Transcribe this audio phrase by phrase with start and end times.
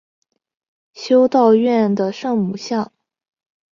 [0.95, 2.91] 修道院的圣母像。